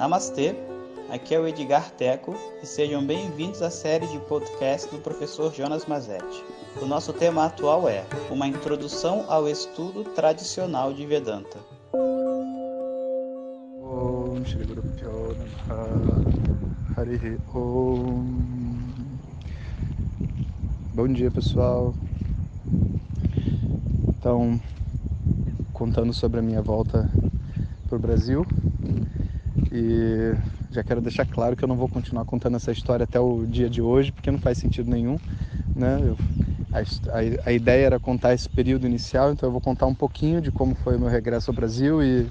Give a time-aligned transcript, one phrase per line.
[0.00, 0.56] Namastê,
[1.10, 5.84] aqui é o Edgar Teco e sejam bem-vindos à série de podcast do professor Jonas
[5.84, 6.42] Mazetti.
[6.80, 11.58] O nosso tema atual é Uma Introdução ao Estudo Tradicional de Vedanta.
[20.94, 21.94] Bom dia pessoal
[24.08, 24.58] Então,
[25.74, 27.06] contando sobre a minha volta
[27.86, 28.46] para o Brasil
[29.72, 30.34] e
[30.70, 33.68] já quero deixar claro que eu não vou continuar contando essa história até o dia
[33.68, 35.18] de hoje, porque não faz sentido nenhum.
[35.74, 36.00] Né?
[36.02, 36.16] Eu,
[36.72, 40.50] a, a, ideia era contar esse período inicial, então eu vou contar um pouquinho de
[40.50, 42.30] como foi meu regresso ao Brasil e,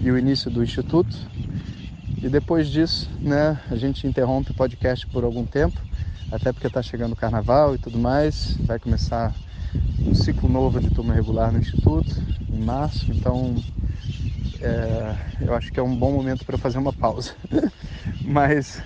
[0.00, 1.16] e o início do Instituto.
[2.22, 5.78] E depois disso, né, a gente interrompe o podcast por algum tempo,
[6.30, 8.56] até porque está chegando o carnaval e tudo mais.
[8.60, 9.34] Vai começar
[10.06, 12.14] um ciclo novo de turma regular no Instituto,
[12.50, 13.56] em março, então
[14.64, 17.32] é, eu acho que é um bom momento para fazer uma pausa.
[18.24, 18.82] Mas,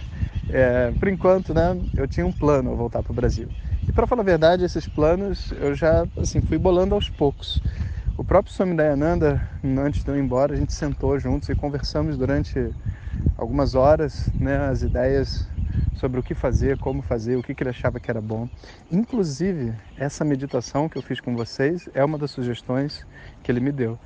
[0.50, 3.48] é, por enquanto, né, eu tinha um plano voltar para o Brasil.
[3.88, 7.62] E para falar a verdade, esses planos eu já assim, fui bolando aos poucos.
[8.16, 12.18] O próprio Swami Dayananda, antes de eu ir embora, a gente sentou juntos e conversamos
[12.18, 12.74] durante
[13.36, 15.46] algumas horas né, as ideias
[15.94, 18.48] sobre o que fazer, como fazer, o que, que ele achava que era bom.
[18.90, 23.06] Inclusive, essa meditação que eu fiz com vocês é uma das sugestões
[23.42, 23.98] que ele me deu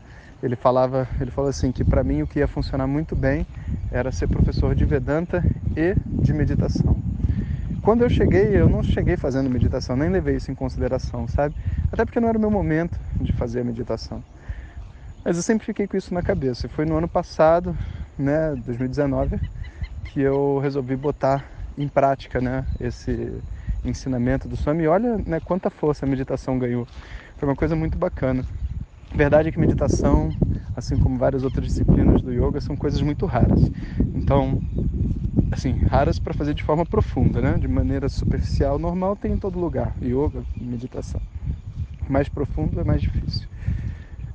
[0.43, 3.47] ele falava, ele falou assim que para mim o que ia funcionar muito bem
[3.91, 7.01] era ser professor de Vedanta e de meditação.
[7.83, 11.55] Quando eu cheguei, eu não cheguei fazendo meditação, nem levei isso em consideração, sabe?
[11.91, 14.25] Até porque não era o meu momento de fazer a meditação.
[15.25, 16.69] Mas eu sempre fiquei com isso na cabeça.
[16.69, 17.77] Foi no ano passado,
[18.19, 19.41] né, 2019,
[20.05, 21.45] que eu resolvi botar
[21.77, 23.43] em prática, né, esse
[23.85, 24.85] ensinamento do Swami.
[24.85, 26.87] E olha, né, quanta força a meditação ganhou.
[27.37, 28.47] Foi uma coisa muito bacana.
[29.13, 30.35] A verdade é que meditação,
[30.75, 33.71] assim como várias outras disciplinas do yoga, são coisas muito raras.
[34.15, 34.59] Então,
[35.51, 37.59] assim, raras para fazer de forma profunda, né?
[37.59, 41.21] De maneira superficial, normal tem em todo lugar, yoga, meditação.
[42.09, 43.47] Mais profundo é mais difícil.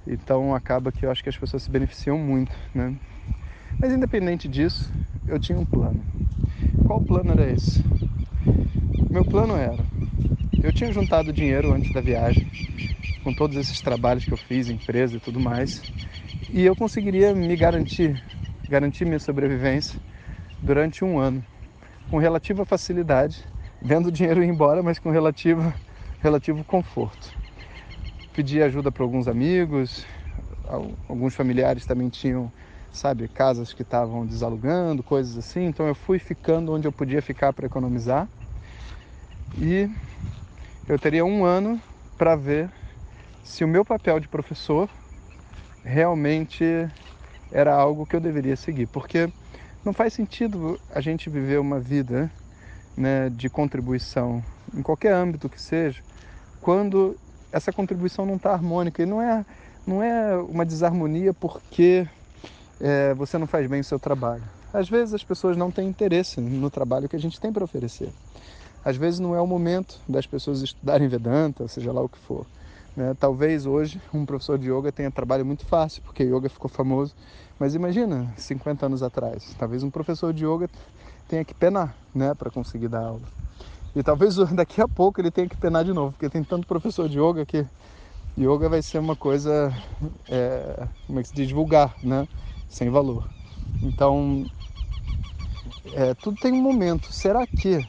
[0.05, 2.93] Então acaba que eu acho que as pessoas se beneficiam muito, né?
[3.81, 4.93] Mas independente disso,
[5.27, 6.05] eu tinha um plano.
[6.85, 7.83] Qual plano era esse?
[9.09, 9.83] Meu plano era,
[10.61, 12.47] eu tinha juntado dinheiro antes da viagem
[13.27, 15.83] com todos esses trabalhos que eu fiz, empresa e tudo mais,
[16.49, 18.17] e eu conseguiria me garantir,
[18.69, 19.99] garantir minha sobrevivência
[20.61, 21.45] durante um ano,
[22.09, 23.43] com relativa facilidade,
[23.81, 25.73] vendo o dinheiro ir embora, mas com relativo,
[26.21, 27.35] relativo conforto.
[28.31, 30.07] Pedi ajuda para alguns amigos,
[31.09, 32.49] alguns familiares também tinham,
[32.93, 37.51] sabe, casas que estavam desalugando, coisas assim, então eu fui ficando onde eu podia ficar
[37.51, 38.29] para economizar.
[39.57, 39.89] E
[40.87, 41.81] eu teria um ano
[42.17, 42.71] para ver
[43.47, 44.89] se o meu papel de professor
[45.83, 46.63] realmente
[47.49, 49.31] era algo que eu deveria seguir, porque
[49.85, 52.29] não faz sentido a gente viver uma vida
[52.95, 54.43] né, de contribuição
[54.75, 56.03] em qualquer âmbito que seja,
[56.59, 57.17] quando
[57.49, 59.45] essa contribuição não está harmônica e não é
[59.87, 62.05] não é uma desarmonia porque
[62.81, 64.43] é, você não faz bem o seu trabalho.
[64.73, 68.09] Às vezes as pessoas não têm interesse no trabalho que a gente tem para oferecer.
[68.83, 72.45] Às vezes não é o momento das pessoas estudarem Vedanta, seja lá o que for.
[72.97, 73.13] Né?
[73.19, 77.13] Talvez hoje um professor de yoga tenha trabalho muito fácil, porque yoga ficou famoso.
[77.59, 80.67] Mas imagina, 50 anos atrás, talvez um professor de yoga
[81.27, 83.21] tenha que penar né, para conseguir dar aula.
[83.95, 87.07] E talvez daqui a pouco ele tenha que penar de novo, porque tem tanto professor
[87.07, 87.63] de yoga que
[88.35, 89.71] yoga vai ser uma coisa,
[90.27, 92.27] é, como é que se diz, vulgar, né?
[92.67, 93.29] sem valor.
[93.83, 94.43] Então,
[95.93, 97.11] é, tudo tem um momento.
[97.11, 97.85] Será que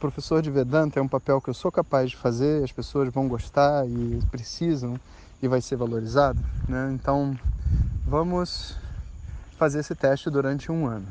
[0.00, 3.28] professor de Vedanta é um papel que eu sou capaz de fazer, as pessoas vão
[3.28, 4.98] gostar e precisam
[5.42, 6.90] e vai ser valorizado, né?
[6.94, 7.38] Então,
[8.06, 8.76] vamos
[9.58, 11.06] fazer esse teste durante um ano.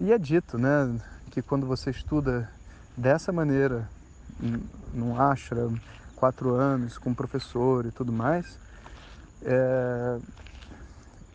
[0.00, 0.98] E é dito, né,
[1.30, 2.50] que quando você estuda
[2.96, 3.86] dessa maneira,
[4.94, 5.78] num ashram,
[6.16, 8.58] quatro anos, com professor e tudo mais,
[9.42, 10.18] é,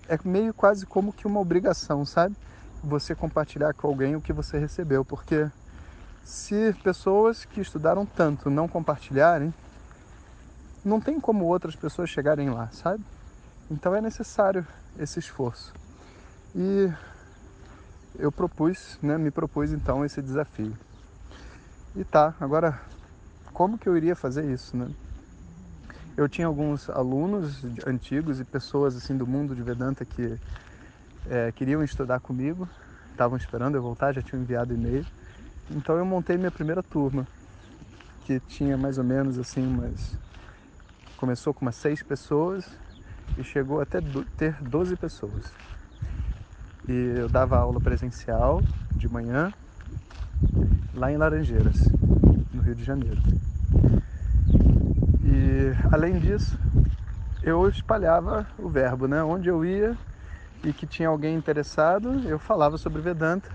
[0.10, 2.36] é meio quase como que uma obrigação, sabe?
[2.84, 5.48] Você compartilhar com alguém o que você recebeu, porque
[6.26, 9.54] se pessoas que estudaram tanto não compartilharem,
[10.84, 13.04] não tem como outras pessoas chegarem lá, sabe?
[13.70, 14.66] Então é necessário
[15.00, 15.72] esse esforço.
[16.56, 16.92] E
[18.18, 20.76] eu propus, né, me propus então esse desafio.
[21.96, 22.82] E tá, agora
[23.54, 24.90] como que eu iria fazer isso, né?
[26.18, 30.40] Eu tinha alguns alunos antigos e pessoas assim do mundo de Vedanta que
[31.30, 32.68] é, queriam estudar comigo,
[33.12, 35.06] estavam esperando eu voltar, já tinham enviado e-mail.
[35.70, 37.28] Então eu montei minha primeira turma,
[38.24, 40.18] que tinha mais ou menos assim umas.
[41.18, 42.70] Começou com umas seis pessoas
[43.38, 44.00] e chegou até
[44.38, 45.52] ter 12 pessoas.
[46.88, 48.64] E eu dava aula presencial
[48.96, 49.52] de manhã
[50.94, 51.80] lá em Laranjeiras,
[52.54, 53.22] no Rio de Janeiro.
[55.24, 56.60] E além disso,
[57.42, 59.24] eu espalhava o verbo, né?
[59.24, 59.98] Onde eu ia
[60.64, 63.52] e que tinha alguém interessado, eu falava sobre Vedanta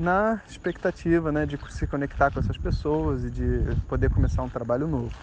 [0.00, 4.88] na expectativa, né, de se conectar com essas pessoas e de poder começar um trabalho
[4.88, 5.14] novo.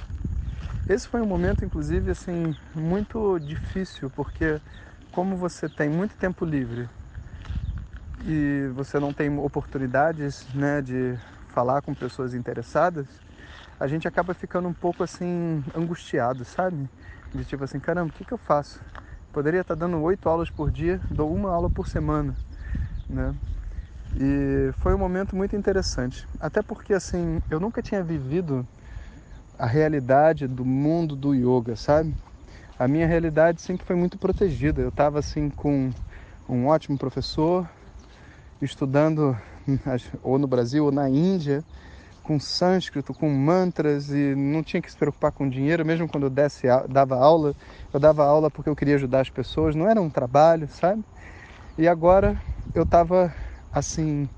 [0.87, 4.61] Esse foi um momento, inclusive, assim, muito difícil, porque
[5.11, 6.89] como você tem muito tempo livre
[8.19, 13.07] e você não tem oportunidades, né, de falar com pessoas interessadas,
[13.79, 16.89] a gente acaba ficando um pouco assim angustiado, sabe?
[17.33, 18.81] De tipo assim, caramba, o que, que eu faço?
[19.31, 22.37] Poderia estar dando oito aulas por dia, dou uma aula por semana,
[23.09, 23.35] né?
[24.15, 28.67] E foi um momento muito interessante, até porque assim eu nunca tinha vivido
[29.57, 32.15] a realidade do mundo do yoga, sabe?
[32.79, 34.81] A minha realidade sempre foi muito protegida.
[34.81, 35.91] Eu estava assim com
[36.47, 37.67] um ótimo professor,
[38.61, 39.35] estudando
[40.21, 41.63] ou no Brasil ou na Índia,
[42.23, 46.29] com sânscrito, com mantras e não tinha que se preocupar com dinheiro, mesmo quando eu
[46.29, 47.55] desse, dava aula,
[47.93, 51.03] eu dava aula porque eu queria ajudar as pessoas, não era um trabalho, sabe?
[51.77, 52.39] E agora
[52.75, 53.33] eu estava
[53.71, 54.29] assim,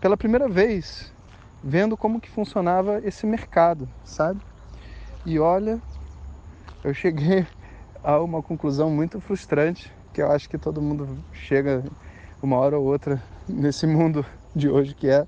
[0.00, 1.12] pela primeira vez,
[1.62, 4.40] vendo como que funcionava esse mercado, sabe?
[5.24, 5.80] E olha,
[6.84, 7.46] eu cheguei
[8.02, 11.82] a uma conclusão muito frustrante, que eu acho que todo mundo chega
[12.42, 14.24] uma hora ou outra nesse mundo
[14.54, 15.26] de hoje, que é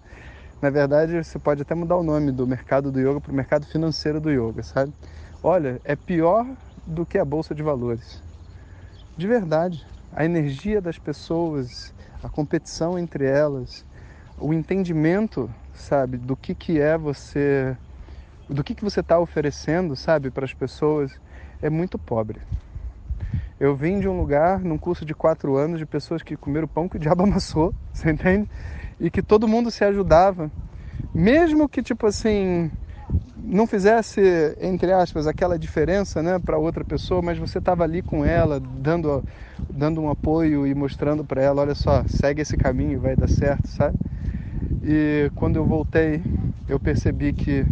[0.60, 3.64] na verdade, você pode até mudar o nome do mercado do yoga para o mercado
[3.64, 4.92] financeiro do yoga, sabe?
[5.40, 6.44] Olha, é pior
[6.84, 8.20] do que a bolsa de valores.
[9.16, 13.84] De verdade, a energia das pessoas, a competição entre elas,
[14.38, 17.76] o entendimento, sabe, do que que é você,
[18.48, 21.12] do que que você está oferecendo, sabe, para as pessoas,
[21.60, 22.40] é muito pobre.
[23.58, 26.88] Eu vim de um lugar, num curso de quatro anos, de pessoas que comeram pão
[26.88, 28.48] que o diabo amassou, você entende?
[29.00, 30.50] e que todo mundo se ajudava,
[31.14, 32.70] mesmo que tipo assim
[33.36, 34.20] não fizesse
[34.60, 39.24] entre aspas aquela diferença, né, para outra pessoa, mas você estava ali com ela, dando
[39.70, 43.68] dando um apoio e mostrando para ela, olha só, segue esse caminho, vai dar certo,
[43.68, 43.96] sabe?
[44.82, 46.22] E quando eu voltei,
[46.68, 47.64] eu percebi que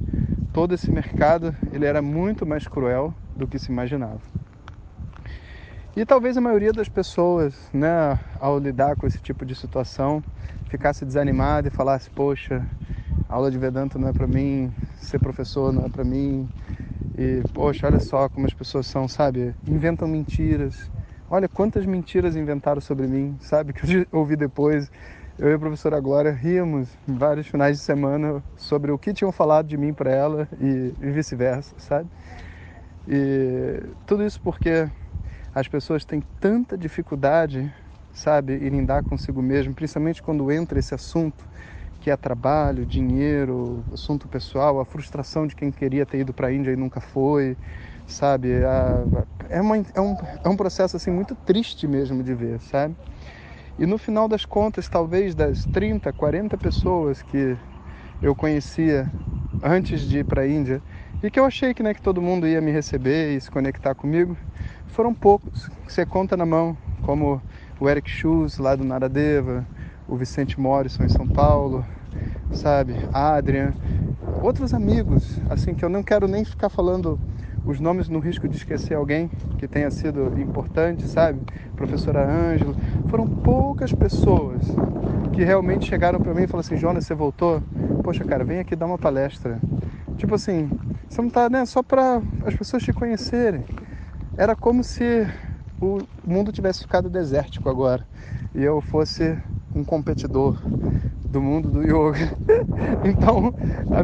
[0.53, 4.21] todo esse mercado ele era muito mais cruel do que se imaginava.
[5.97, 10.23] E talvez a maioria das pessoas, né, ao lidar com esse tipo de situação,
[10.69, 12.67] ficasse desanimada e falasse: Poxa,
[13.29, 16.49] aula de Vedanta não é para mim, ser professor não é para mim.
[17.19, 19.55] E, poxa, olha só como as pessoas são, sabe?
[19.67, 20.91] Inventam mentiras.
[21.31, 23.73] Olha quantas mentiras inventaram sobre mim, sabe?
[23.75, 24.91] Que eu ouvi depois.
[25.39, 29.67] Eu e a professora Glória ríamos vários finais de semana sobre o que tinham falado
[29.67, 32.09] de mim para ela e, e vice-versa, sabe?
[33.07, 34.89] E tudo isso porque
[35.55, 37.71] as pessoas têm tanta dificuldade,
[38.13, 41.45] sabe, em lidar consigo mesmo, principalmente quando entra esse assunto
[42.01, 46.53] que é trabalho, dinheiro, assunto pessoal, a frustração de quem queria ter ido para a
[46.53, 47.57] Índia e nunca foi,
[48.07, 48.49] sabe?
[49.49, 52.97] é, uma, é, um, é um processo assim muito triste mesmo de ver, sabe?
[53.79, 57.59] E no final das contas, talvez das 30, 40 pessoas que
[58.23, 59.13] eu conhecia
[59.63, 60.83] antes de ir para a Índia
[61.23, 63.95] e que eu achei que, né, que todo mundo ia me receber e se conectar
[63.95, 64.37] comigo,
[64.87, 67.43] foram poucos, você conta na mão, como
[67.79, 69.67] o Eric Schultz lá do Naradeva,
[70.09, 71.85] o Vicente Morrison em São Paulo,
[72.53, 73.75] sabe, Adrian,
[74.43, 77.19] outros amigos, assim que eu não quero nem ficar falando
[77.65, 79.29] os nomes no risco de esquecer alguém
[79.59, 81.41] que tenha sido importante, sabe?
[81.75, 82.77] Professora Ângelo,
[83.09, 84.63] foram poucas pessoas
[85.33, 87.61] que realmente chegaram para mim e falaram assim: Jonas, você voltou?
[88.05, 89.61] Poxa, cara, vem aqui dar uma palestra.
[90.17, 90.71] Tipo assim,
[91.09, 93.65] você não tá, né, só para as pessoas te conhecerem.
[94.37, 95.27] Era como se
[95.81, 98.07] o mundo tivesse ficado desértico agora
[98.55, 99.37] e eu fosse
[99.77, 100.59] um competidor
[101.31, 102.33] do mundo do yoga.
[103.05, 103.53] então,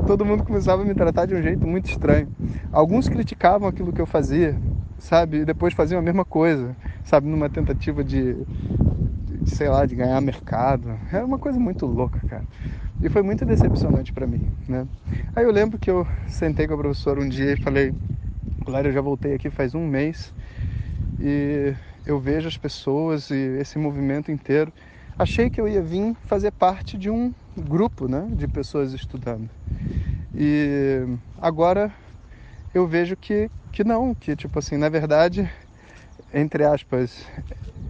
[0.06, 2.28] todo mundo começava a me tratar de um jeito muito estranho.
[2.70, 4.56] Alguns criticavam aquilo que eu fazia,
[4.98, 5.38] sabe?
[5.38, 7.28] E depois faziam a mesma coisa, sabe?
[7.28, 10.98] Numa tentativa de, de sei lá, de ganhar mercado.
[11.12, 12.44] Era uma coisa muito louca, cara.
[13.00, 14.86] E foi muito decepcionante para mim, né?
[15.34, 17.92] Aí eu lembro que eu sentei com a professora um dia e falei:
[18.64, 20.32] Claro, eu já voltei aqui faz um mês
[21.18, 21.74] e
[22.06, 24.72] eu vejo as pessoas e esse movimento inteiro.
[25.22, 29.48] Achei que eu ia vir fazer parte de um grupo né, de pessoas estudando.
[30.34, 31.06] E
[31.38, 31.94] agora
[32.74, 35.48] eu vejo que, que não, que tipo assim, na verdade,
[36.34, 37.24] entre aspas,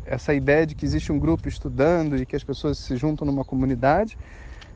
[0.05, 3.47] essa ideia de que existe um grupo estudando e que as pessoas se juntam numa
[3.47, 4.15] comunidade,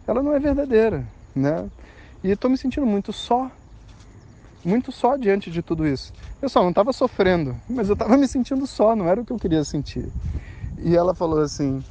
[0.07, 1.71] ela não é verdadeira, né?
[2.25, 3.51] E estou me sentindo muito só
[4.65, 6.11] muito só diante de tudo isso.
[6.41, 9.33] Eu só não estava sofrendo, mas eu estava me sentindo só, não era o que
[9.35, 10.11] eu queria sentir.
[10.79, 11.85] E ela falou assim: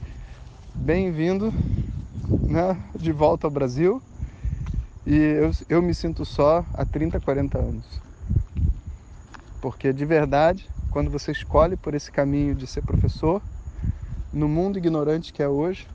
[0.77, 1.53] bem-vindo
[2.47, 4.01] né, de volta ao Brasil.
[5.05, 8.01] E eu, eu me sinto só há 30, 40 anos.
[9.59, 13.41] Porque de verdade, quando você escolhe por esse caminho de ser professor,
[14.31, 15.87] no mundo ignorante que é hoje,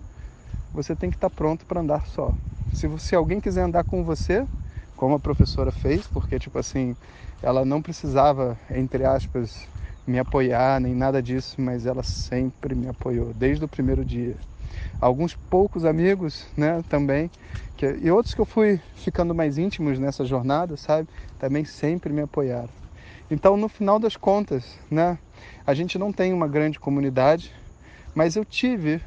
[0.72, 2.36] você tem que estar pronto para andar só.
[2.72, 4.46] Se, se alguém quiser andar com você,
[4.96, 6.96] como a professora fez, porque tipo assim,
[7.42, 9.68] ela não precisava, entre aspas,
[10.06, 14.38] me apoiar nem nada disso, mas ela sempre me apoiou desde o primeiro dia.
[15.00, 17.30] Alguns poucos amigos, né, também,
[17.76, 21.08] que, e outros que eu fui ficando mais íntimos nessa jornada, sabe,
[21.38, 22.70] também sempre me apoiaram.
[23.30, 25.18] Então, no final das contas, né,
[25.66, 27.52] a gente não tem uma grande comunidade,
[28.14, 29.02] mas eu tive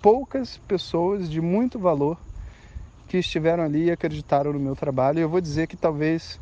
[0.00, 2.18] poucas pessoas de muito valor
[3.06, 5.18] que estiveram ali e acreditaram no meu trabalho.
[5.18, 6.40] E eu vou dizer que talvez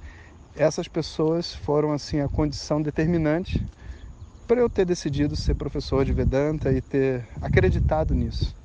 [0.55, 3.65] essas pessoas foram assim a condição determinante
[4.47, 8.57] para eu ter decidido ser professor de Vedanta e ter acreditado nisso,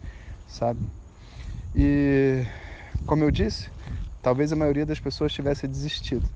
[0.48, 0.88] sabe?
[1.76, 2.46] E
[3.06, 3.72] como eu disse,
[4.22, 6.30] talvez a maioria das pessoas tivesse desistido.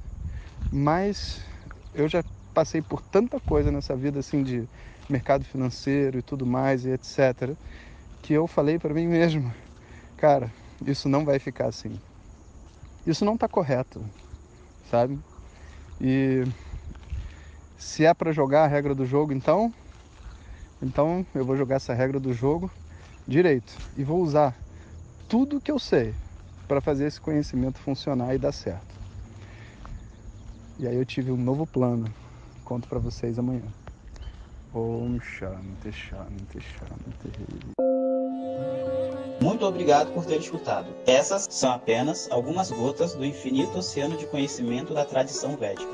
[0.71, 1.45] Mas
[1.93, 2.23] eu já
[2.53, 4.69] passei por tanta coisa nessa vida assim de
[5.09, 7.57] mercado financeiro e tudo mais e etc,
[8.21, 9.53] que eu falei para mim mesmo,
[10.17, 10.53] cara,
[10.85, 12.01] isso não vai ficar assim.
[13.05, 14.09] Isso não está correto,
[14.83, 15.19] sabe?
[15.99, 16.43] E
[17.77, 19.73] se é para jogar a regra do jogo, então,
[20.81, 22.71] então eu vou jogar essa regra do jogo
[23.27, 24.55] direito e vou usar
[25.27, 26.13] tudo que eu sei
[26.67, 28.95] para fazer esse conhecimento funcionar e dar certo.
[30.77, 32.05] E aí eu tive um novo plano.
[32.63, 33.63] Conto para vocês amanhã.
[34.73, 37.75] Om Shanti Shanti Shanti.
[39.41, 40.87] Muito obrigado por ter escutado.
[41.05, 45.93] Essas são apenas algumas gotas do infinito oceano de conhecimento da tradição védica.